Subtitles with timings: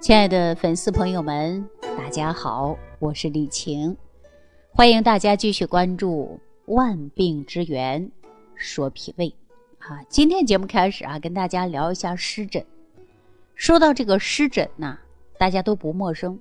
[0.00, 3.96] 亲爱的粉丝朋友们，大家好，我是李晴，
[4.70, 6.38] 欢迎大家继续关注
[6.72, 8.08] 《万病之源
[8.54, 9.26] 说脾胃》
[9.78, 10.00] 啊。
[10.08, 12.64] 今天节目开始啊，跟大家聊一下湿疹。
[13.56, 14.98] 说到这个湿疹呐，
[15.36, 16.38] 大家都不陌生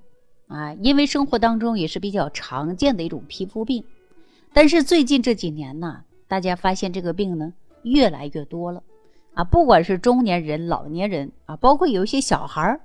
[0.47, 3.83] 啊，因为生活当中也是比较常见的一种皮肤病。
[4.53, 7.51] 但是最近这几年呢，大家发现这个病呢
[7.81, 8.83] 越来越多了
[9.33, 12.81] 啊，不管是中年人、老年人啊，包括有一些小孩儿。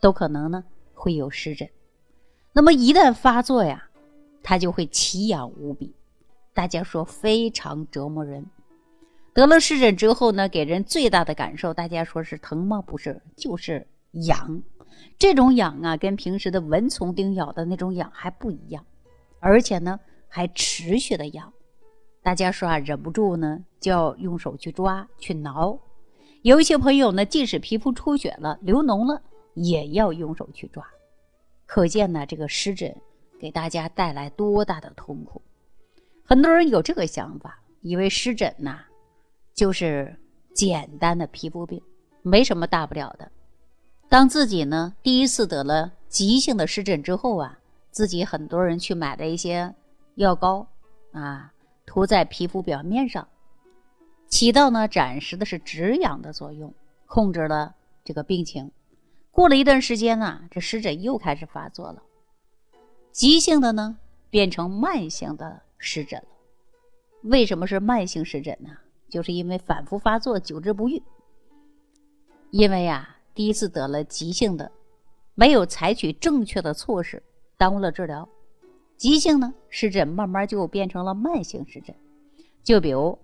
[0.00, 0.64] 都可能呢
[0.94, 1.68] 会有湿疹，
[2.52, 3.88] 那么一旦发作呀，
[4.42, 5.94] 它就会奇痒无比，
[6.54, 8.46] 大家说非常折磨人。
[9.32, 12.80] 得了湿疹之后呢，给人最大的感受，大家说是疼吗？
[12.80, 13.86] 不是，就是
[14.26, 14.62] 痒。
[15.18, 18.84] 这种痒啊，跟平时的蚊虫叮咬的那种痒还不一样，
[19.40, 21.52] 而且呢还持续的痒。
[22.22, 25.78] 大家说啊，忍不住呢就要用手去抓去挠。
[26.40, 29.20] 有一些朋友呢，即使皮肤出血了、流脓了。
[29.56, 30.86] 也要用手去抓，
[31.64, 32.94] 可见呢，这个湿疹
[33.40, 35.40] 给大家带来多大的痛苦。
[36.22, 38.84] 很多人有这个想法，以为湿疹呐
[39.54, 40.14] 就是
[40.52, 41.80] 简单的皮肤病，
[42.20, 43.32] 没什么大不了的。
[44.10, 47.58] 当自己呢第一次得了急性的湿疹之后啊，
[47.90, 49.74] 自己很多人去买了一些
[50.16, 50.68] 药膏
[51.12, 51.50] 啊，
[51.86, 53.26] 涂在皮肤表面上，
[54.28, 56.74] 起到呢暂时的是止痒的作用，
[57.06, 58.70] 控制了这个病情。
[59.36, 62.02] 过了一段时间呢，这湿疹又开始发作了，
[63.12, 63.98] 急性的呢
[64.30, 66.28] 变成慢性的湿疹了。
[67.20, 68.70] 为什么是慢性湿疹呢？
[69.10, 71.02] 就是因为反复发作，久治不愈。
[72.50, 74.72] 因为呀，第一次得了急性的，
[75.34, 77.22] 没有采取正确的措施，
[77.58, 78.26] 耽误了治疗，
[78.96, 81.94] 急性呢湿疹慢慢就变成了慢性湿疹。
[82.64, 83.18] 就比如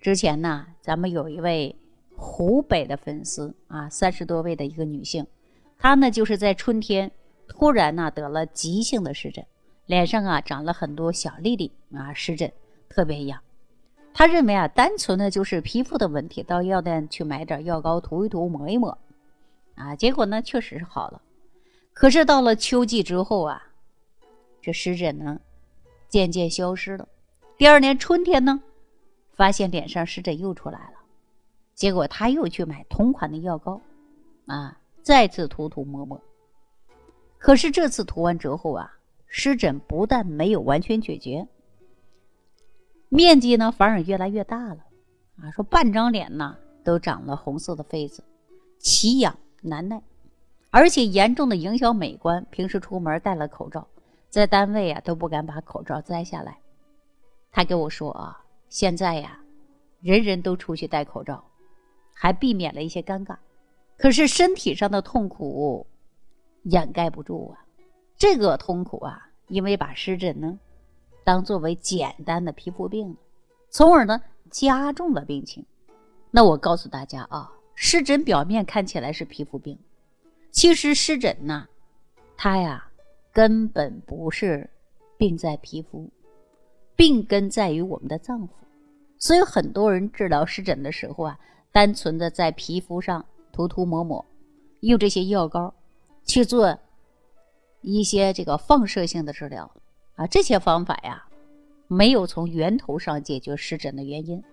[0.00, 1.74] 之前呢，咱们有一位
[2.14, 5.26] 湖北的粉丝啊，三十多位的一个女性。
[5.78, 7.10] 他呢，就是在春天
[7.46, 9.44] 突然呢得了急性的湿疹，
[9.86, 12.52] 脸上啊长了很多小粒粒啊，湿疹
[12.88, 13.40] 特别痒。
[14.12, 18.96] 他认为啊，单纯的就是皮肤的问题，到药店去买点药膏涂一涂、抹一抹，
[19.74, 21.20] 啊，结果呢确实是好了。
[21.92, 23.62] 可是到了秋季之后啊，
[24.62, 25.38] 这湿疹呢
[26.08, 27.06] 渐渐消失了。
[27.58, 28.62] 第二年春天呢，
[29.34, 30.98] 发现脸上湿疹又出来了，
[31.74, 33.80] 结果他又去买同款的药膏，
[34.46, 34.78] 啊。
[35.06, 36.20] 再次涂涂抹抹，
[37.38, 38.92] 可是这次涂完之后啊，
[39.28, 41.46] 湿疹不但没有完全解决，
[43.08, 44.84] 面积呢反而越来越大了，
[45.40, 48.24] 啊，说半张脸呢都长了红色的痱子，
[48.80, 50.02] 奇痒难耐，
[50.72, 52.44] 而且严重的影响美观。
[52.50, 53.86] 平时出门戴了口罩，
[54.28, 56.58] 在单位啊都不敢把口罩摘下来。
[57.52, 59.38] 他跟我说啊，现在呀，
[60.00, 61.44] 人人都出去戴口罩，
[62.12, 63.36] 还避免了一些尴尬。
[63.98, 65.86] 可是身体上的痛苦
[66.64, 67.64] 掩盖不住啊，
[68.16, 70.58] 这个痛苦啊，因为把湿疹呢
[71.24, 73.16] 当作为简单的皮肤病，
[73.70, 74.20] 从而呢
[74.50, 75.64] 加重了病情。
[76.30, 79.78] 那我告诉大家啊，湿疹表面看起来是皮肤病，
[80.50, 81.66] 其实湿疹呢，
[82.36, 82.90] 它呀
[83.32, 84.68] 根本不是
[85.16, 86.10] 病在皮肤，
[86.94, 88.50] 病根在于我们的脏腑。
[89.18, 91.38] 所以很多人治疗湿疹的时候啊，
[91.72, 93.24] 单纯的在皮肤上。
[93.56, 94.22] 涂涂抹抹，
[94.80, 95.72] 用这些药膏
[96.26, 96.78] 去做
[97.80, 99.70] 一些这个放射性的治疗
[100.16, 101.26] 啊，这些方法呀，
[101.88, 104.44] 没有从源头上解决湿疹的原因，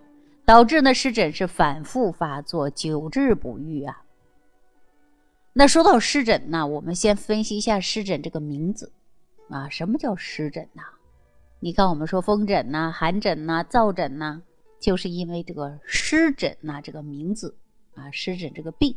[0.46, 4.02] 导致呢湿疹是反复发作，久治不愈啊。
[5.52, 8.90] 那说到湿疹呢，我们先分析一下湿疹这个名字
[9.50, 10.82] 啊，什么叫湿疹呐？
[11.60, 14.40] 你看我们说风疹呐、寒疹呐、燥疹呐，
[14.80, 17.54] 就是因为这个湿疹呐这个名字。
[17.94, 18.94] 啊，湿疹这个病，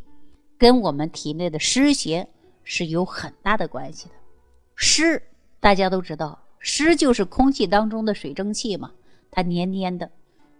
[0.57, 2.27] 跟我们体内的湿邪
[2.63, 4.15] 是有很大的关系的。
[4.75, 5.21] 湿
[5.59, 8.91] 大家都知道，湿就是空气当中的水蒸气嘛，
[9.31, 10.09] 它黏黏的，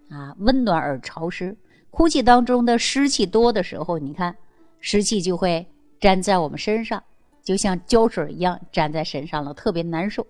[0.09, 1.56] 啊，温暖而潮湿。
[1.90, 4.36] 空气当中的湿气多的时候，你看
[4.80, 5.66] 湿气就会
[6.00, 7.04] 粘在我们身上，
[7.44, 10.25] 就像胶水一样粘在身上了，特别难受。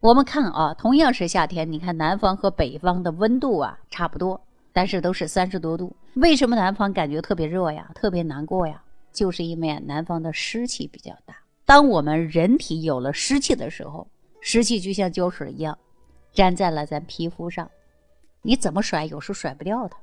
[0.00, 4.40] 我们看啊，同样是夏天，你看南方和北方的温度啊差不多。
[4.72, 8.82] 但是都是三十多度，为什么南方感觉特别热呀，特别难过呀？
[9.12, 11.36] 就是因为南方的湿气比较大。
[11.64, 14.06] 当我们人体有了湿气的时候，
[14.40, 15.76] 湿气就像胶水一样，
[16.34, 17.70] 粘在了咱皮肤上，
[18.42, 19.96] 你怎么甩，有时候甩不掉它。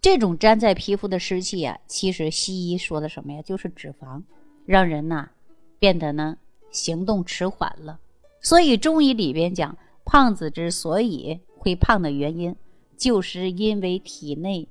[0.00, 3.42] 这种粘在皮肤的湿气啊，其实西医说的什么呀？
[3.42, 4.22] 就是脂肪，
[4.66, 5.30] 让人呐
[5.78, 6.36] 变得呢
[6.70, 7.98] 行动迟缓了。
[8.42, 12.54] 所以中医里边讲，胖子之所以会胖的原因。
[13.00, 14.68] 就是因为体内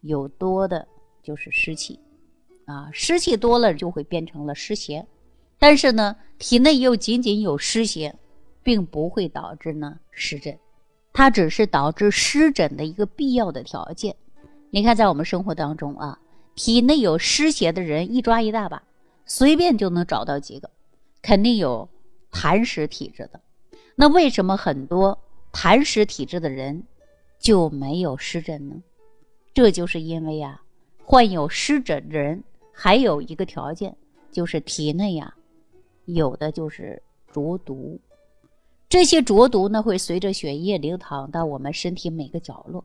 [0.00, 0.88] 有多的，
[1.22, 2.00] 就是湿气，
[2.64, 5.06] 啊，湿气多了就会变成了湿邪，
[5.58, 8.14] 但是呢，体内又仅仅有湿邪，
[8.62, 10.58] 并不会导致呢湿疹，
[11.12, 14.16] 它只是导致湿疹的一个必要的条件。
[14.70, 16.18] 你看，在我们生活当中啊，
[16.54, 18.82] 体内有湿邪的人一抓一大把，
[19.26, 20.70] 随便就能找到几个，
[21.20, 21.86] 肯定有
[22.32, 23.38] 痰湿体质的。
[23.94, 25.18] 那为什么很多
[25.52, 26.84] 痰湿体质的人
[27.38, 28.82] 就没有湿疹呢？
[29.54, 30.60] 这就是因为呀，
[31.04, 32.42] 患有湿疹的人
[32.72, 33.96] 还有一个条件，
[34.30, 35.34] 就是体内呀。
[36.04, 38.00] 有的就是浊毒，
[38.88, 42.82] 这些浊毒呢会随着血液流淌到我们身体每个角落。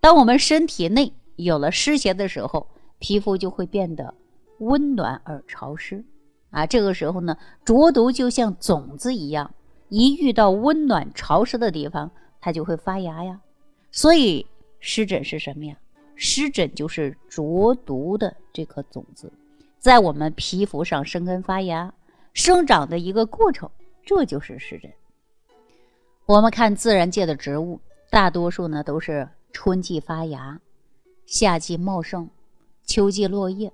[0.00, 2.66] 当我们身体内有了湿邪的时候，
[2.98, 4.14] 皮肤就会变得
[4.60, 6.02] 温暖而潮湿。
[6.50, 9.54] 啊，这个时候呢，浊毒就像种子一样，
[9.90, 12.10] 一遇到温暖潮湿的地方，
[12.40, 13.38] 它就会发芽呀。
[13.98, 14.46] 所以
[14.78, 15.76] 湿疹是什么呀？
[16.14, 19.32] 湿疹就是浊毒的这颗种子，
[19.80, 21.92] 在我们皮肤上生根发芽。
[22.32, 23.68] 生长的一个过程，
[24.04, 24.88] 这就是湿疹。
[26.26, 30.60] 我们看自然界的植物，大多数呢都是春季发芽，
[31.26, 32.30] 夏季茂盛，
[32.84, 33.72] 秋季落叶。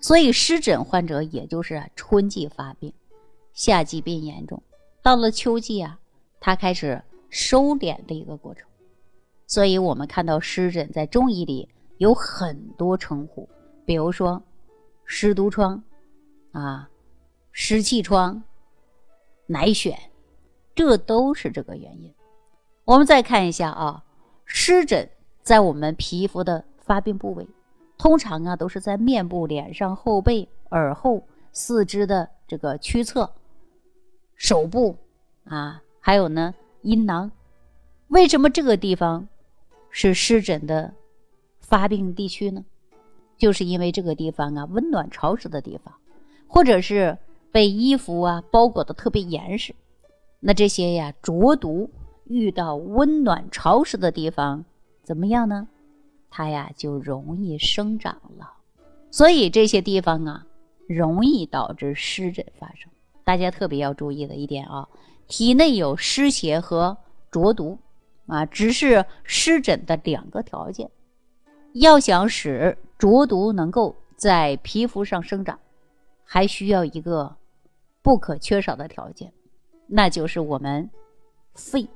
[0.00, 2.92] 所以湿疹患者也就是春季发病，
[3.52, 4.60] 夏季变严重，
[5.00, 6.00] 到了秋季啊，
[6.40, 8.66] 它开始收敛的一个过程。
[9.50, 11.68] 所以我们看到湿疹在中医里
[11.98, 13.48] 有很多称呼，
[13.84, 14.40] 比如说
[15.04, 15.82] 湿毒疮
[16.52, 16.88] 啊。
[17.52, 18.44] 湿气疮、
[19.46, 19.96] 奶癣，
[20.72, 22.14] 这都是这个原因。
[22.84, 24.04] 我们再看一下啊，
[24.44, 25.10] 湿疹
[25.42, 27.46] 在我们皮肤的发病部位，
[27.98, 33.28] 通常啊都是在面部、脸上、后背、耳后、四肢的这个屈侧、
[34.36, 34.96] 手部
[35.44, 37.32] 啊，还有呢阴囊。
[38.06, 39.28] 为什么这个地方
[39.90, 40.94] 是湿疹的
[41.60, 42.64] 发病地区呢？
[43.36, 45.94] 就是因为这个地方啊温暖潮湿的地方，
[46.46, 47.18] 或者是。
[47.52, 49.74] 被衣服啊包裹的特别严实，
[50.38, 51.90] 那这些呀浊毒
[52.26, 54.64] 遇到温暖潮湿的地方
[55.02, 55.66] 怎么样呢？
[56.30, 58.52] 它呀就容易生长了，
[59.10, 60.46] 所以这些地方啊
[60.86, 62.88] 容易导致湿疹发生。
[63.24, 64.88] 大家特别要注意的一点啊，
[65.26, 66.96] 体内有湿邪和
[67.32, 67.80] 浊毒
[68.30, 70.90] 啊，只是湿疹的两个条件。
[71.74, 75.58] 要想使浊毒能够在皮肤上生长，
[76.24, 77.36] 还需要一个。
[78.02, 79.30] 不可缺少的条件，
[79.86, 80.88] 那就是我们
[81.52, 81.86] 肺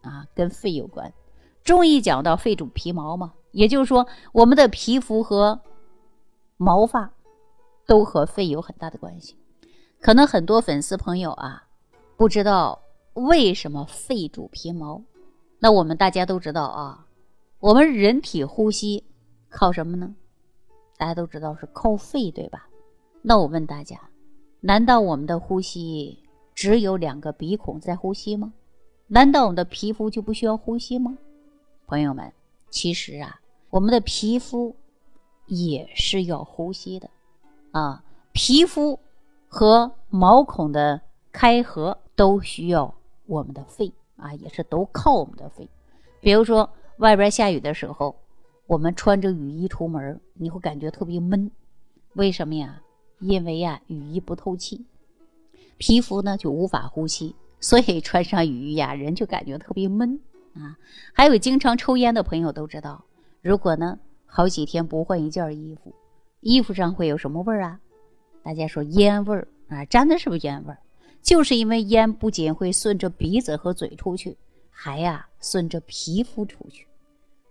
[0.00, 1.12] 啊，跟肺有关。
[1.64, 5.60] 中医讲到肺主皮毛嘛，也就是说，我们的皮肤和
[6.56, 7.10] 毛发
[7.88, 9.36] 都和肺有很大的关系。
[10.00, 11.64] 可能很多粉丝朋友啊，
[12.16, 12.80] 不知道
[13.14, 15.02] 为什么肺主皮毛。
[15.62, 17.06] 那我们大家都知道啊，
[17.60, 19.04] 我们人体呼吸
[19.48, 20.12] 靠什么呢？
[20.96, 22.68] 大家都知道是靠肺，对吧？
[23.22, 23.96] 那我问大家。
[24.58, 26.18] 难道我们的呼吸
[26.52, 28.52] 只有两个鼻孔在呼吸吗？
[29.06, 31.16] 难道我们的皮肤就不需要呼吸吗？
[31.86, 32.32] 朋友们，
[32.68, 34.74] 其实啊，我们的皮肤
[35.46, 37.08] 也是要呼吸的
[37.70, 38.02] 啊。
[38.32, 38.98] 皮肤
[39.46, 41.00] 和毛孔的
[41.30, 42.92] 开合都需要
[43.26, 45.68] 我们的肺啊，也是都靠我们的肺。
[46.20, 48.14] 比如说外边下雨的时候，
[48.66, 51.50] 我们穿着雨衣出门，你会感觉特别闷，
[52.14, 52.80] 为什么呀？
[53.18, 54.84] 因为呀，雨衣不透气，
[55.76, 60.20] 皮肤呢就无法呼吸，所以穿上雨衣呀，人就感觉特别闷
[60.54, 60.78] 啊。
[61.12, 63.04] 还有经常抽烟的朋友都知道，
[63.40, 65.94] 如果呢好几天不换一件衣服，
[66.40, 67.80] 衣服上会有什么味儿啊？
[68.42, 70.78] 大家说烟味儿啊，沾的是不是烟味儿？
[71.22, 74.36] 就是因为烟不仅会顺着鼻子和嘴出去，
[74.70, 76.86] 还呀顺着皮肤出去。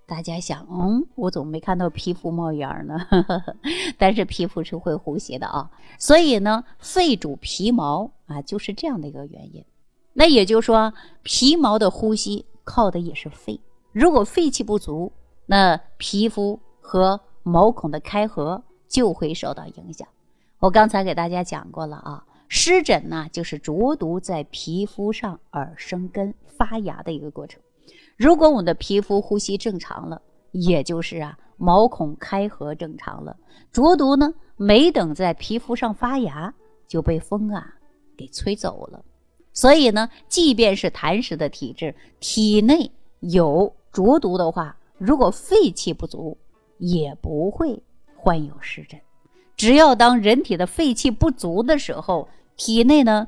[0.05, 2.99] 大家想，嗯，我怎么没看到皮肤冒烟呢？
[3.97, 9.63] 但是皮肤是会呼吸的啊，所以呢，肺主皮毛啊，就是这样的一个原因。
[10.11, 13.57] 那也就是说，皮毛的呼吸靠的也是肺。
[13.93, 15.09] 如果肺气不足，
[15.45, 20.05] 那皮肤和毛孔的开合就会受到影响。
[20.59, 27.61] 我刚才给大家讲过了啊，湿疹呢，就是浊毒在皮肤上而生根发芽的一个过程。
[28.17, 33.37] 如果我们的皮肤呼吸正常了，也就是啊毛孔开合正常了，
[33.71, 36.53] 浊毒呢没等在皮肤上发芽
[36.89, 37.73] 就被风啊
[38.17, 39.01] 给吹走了。
[39.53, 42.91] 所以呢，即便是痰湿的体质，体内
[43.21, 46.37] 有浊毒的话，如果肺气不足，
[46.79, 47.81] 也不会
[48.17, 48.99] 患有湿疹。
[49.55, 53.27] 只要当人体的肺气不足的时候，体内呢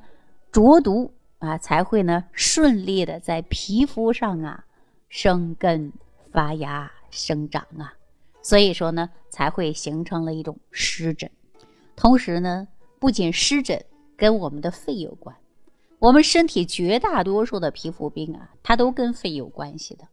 [0.51, 4.65] 浊毒啊才会呢顺利的在皮肤上啊。
[5.15, 5.93] 生根
[6.31, 7.93] 发芽生长啊，
[8.41, 11.29] 所以说呢，才会形成了一种湿疹。
[11.95, 13.85] 同时呢，不仅湿疹
[14.17, 15.35] 跟我们的肺有关。
[15.99, 20.07] 我们身体绝大多数的皮肤病啊，它都跟肺有关系的。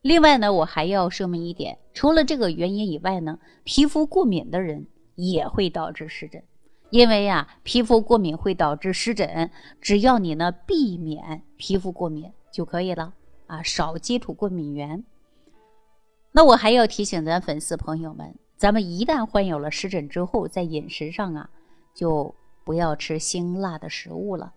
[0.00, 6.42] 另外呢，我还要说明一点，除了这个原因以外呢，皮肤过敏的人也会导致湿疹。
[6.90, 9.50] 因为呀，皮肤过敏会导致湿疹，
[9.80, 13.12] 只要你呢避免皮肤过敏就可以了
[13.46, 15.04] 啊，少接触过敏源。
[16.32, 21.50] 那我还要提醒咱粉丝朋友们，咱们一旦患有了湿疹之后，在饮食上啊，
[21.94, 24.52] 就不要吃辛辣的食物了，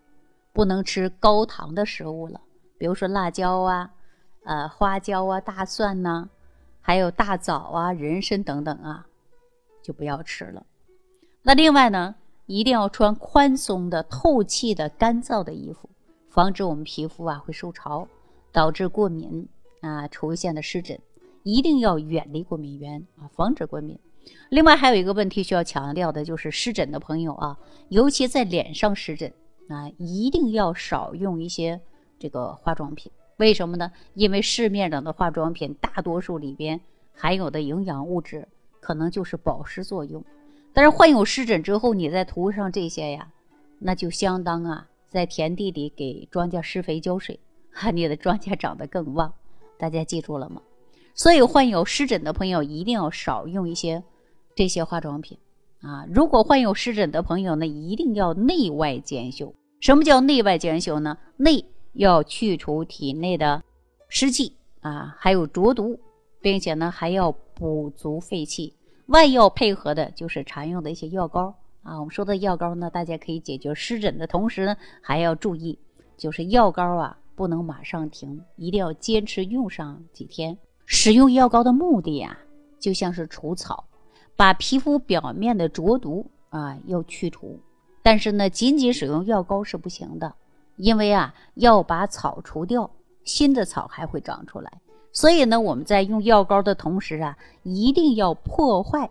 [0.53, 2.41] 不能吃高糖的食物了，
[2.77, 3.91] 比如说辣椒啊、
[4.43, 6.29] 呃花椒啊、大蒜呐，
[6.81, 9.07] 还有大枣啊、人参等等啊，
[9.81, 10.65] 就不要吃了。
[11.41, 12.15] 那另外呢，
[12.45, 15.89] 一定要穿宽松的、透气的、干燥的衣服，
[16.29, 18.07] 防止我们皮肤啊会受潮，
[18.51, 19.47] 导致过敏
[19.81, 20.99] 啊出现的湿疹。
[21.43, 23.97] 一定要远离过敏源啊，防止过敏。
[24.49, 29.33] 另外还有一个问题需要强调的，就是湿疹的朋友啊，尤其在脸上湿疹
[29.69, 31.79] 啊，一定要少用一些
[32.19, 33.09] 这个化妆品。
[33.37, 33.89] 为什么呢？
[34.13, 36.79] 因为市面上的化妆品大多数里边
[37.15, 38.45] 含有的营养物质
[38.81, 40.23] 可能就是保湿作用。
[40.73, 43.27] 但是患有湿疹之后，你再涂上这些呀，
[43.79, 47.39] 那就相当啊，在田地里给庄稼施肥浇水，
[47.71, 49.33] 哈， 你的庄稼长得更旺。
[49.77, 50.61] 大家记住了吗？
[51.15, 54.01] 所以患有湿疹的朋友一定要少用一些
[54.55, 55.37] 这些化妆品
[55.81, 56.05] 啊。
[56.13, 59.53] 如果患有湿疹的朋友呢，一定要内外兼修。
[59.81, 61.17] 什么叫内外兼修呢？
[61.37, 63.63] 内要去除体内的
[64.07, 65.99] 湿气啊，还有浊毒，
[66.41, 68.73] 并且呢还要补足肺气。
[69.09, 75.79] 外药配合的就是常用的一些药膏啊，我们说的药膏呢，大家可以解决湿疹的同时呢，还要注意，
[76.15, 80.55] 就是药膏啊不能马上停，一定要坚持用上几天。
[80.85, 82.37] 使用药膏的目的呀，
[82.79, 83.83] 就像是除草，
[84.35, 87.59] 把皮肤表面的浊毒啊要去除。
[88.03, 90.31] 但是呢，仅仅使用药膏是不行的，
[90.75, 92.87] 因为啊要把草除掉，
[93.23, 94.71] 新的草还会长出来。
[95.11, 99.09] 所以呢，我们在用药膏的同时啊，一定要破坏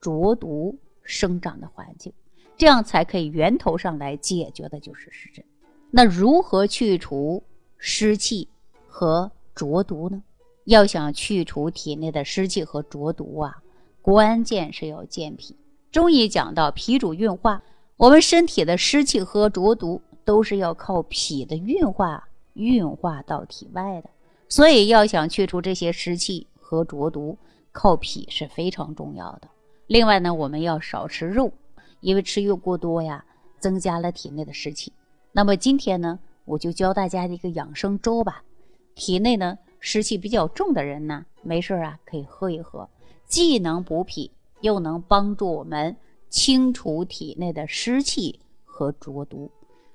[0.00, 2.12] 浊毒生长的环境，
[2.56, 5.44] 这样才可以源头上来解决的就是湿疹。
[5.90, 7.42] 那如何去除
[7.78, 8.48] 湿气
[8.86, 10.22] 和浊毒呢？
[10.64, 13.56] 要想去除体内的湿气和浊毒啊，
[14.02, 15.56] 关键是要健脾。
[15.90, 17.62] 中医讲到脾主运化，
[17.96, 24.10] 我们身体的湿气和浊毒都是要靠脾的运化运化到体外的。
[24.48, 27.36] 所以，要想去除这些湿气和浊毒，
[27.70, 29.48] 靠脾是非常重要的。
[29.86, 31.52] 另外呢，我们要少吃肉，
[32.00, 33.24] 因为吃肉过多呀，
[33.58, 34.92] 增加了体内的湿气。
[35.32, 38.42] 那么今天呢，我就教大家一个养生粥吧。
[38.94, 42.88] 体内呢湿气比较重的人呢，没事啊可以喝一喝，
[43.26, 44.30] 既能补脾，
[44.62, 45.96] 又能帮助我们
[46.30, 49.50] 清除体内的湿气和浊毒，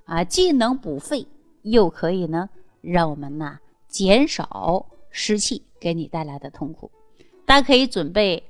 [0.05, 1.27] 啊，既能补肺，
[1.63, 2.49] 又可以呢
[2.81, 3.59] 让我们呐。
[3.93, 6.89] 减少湿气给你带来的痛苦，
[7.45, 8.43] 大家可以准备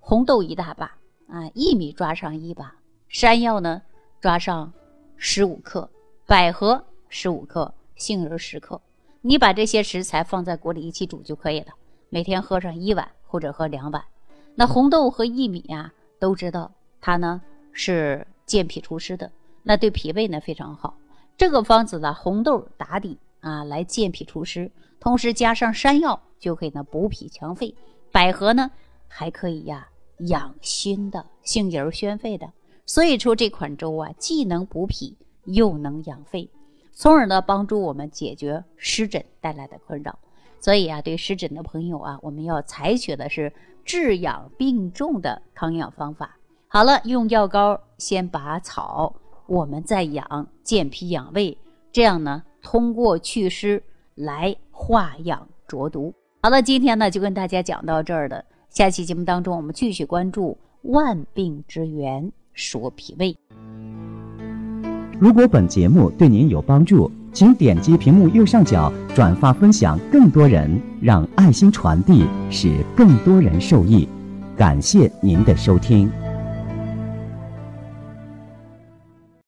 [0.00, 0.86] 红豆一大把
[1.28, 2.74] 啊，薏米抓上一把，
[3.08, 3.80] 山药呢
[4.20, 4.72] 抓上
[5.16, 5.88] 十五克，
[6.26, 8.80] 百合十五克，杏仁十克。
[9.20, 11.68] 你把这些食材放在锅里一起煮就可以了。
[12.08, 14.02] 每天喝上一碗或者喝两碗。
[14.56, 17.40] 那红豆和薏米啊，都知道它呢
[17.70, 19.30] 是健脾除湿的，
[19.62, 20.98] 那对脾胃呢非常好。
[21.36, 24.68] 这个方子呢，红豆打底啊，来健脾除湿。
[25.00, 27.74] 同时加上山药，就可以呢补脾强肺；
[28.10, 28.70] 百合呢
[29.06, 29.88] 还可以呀
[30.18, 32.52] 养心的，杏仁宣肺的。
[32.84, 36.50] 所以说这款粥啊，既能补脾，又能养肺，
[36.92, 40.18] 从而呢帮助我们解决湿疹带来的困扰。
[40.60, 43.52] 所以啊，对湿疹的朋友啊，我们要采取的是
[43.84, 46.36] 治养并重的康养方法。
[46.66, 49.14] 好了，用药膏先拔草，
[49.46, 51.56] 我们再养健脾养胃，
[51.92, 53.82] 这样呢通过祛湿
[54.14, 54.56] 来。
[54.88, 56.14] 化养浊毒。
[56.42, 58.42] 好了，今天呢就跟大家讲到这儿了。
[58.70, 63.36] 下期节目当中，我们继续关注万病之源，说脾胃。
[65.20, 74.08] 如果本节目对您有帮助，请点击屏幕右上角转发分享，更多人让爱心传递，使更多人受益。
[74.56, 76.10] 感谢您的收听。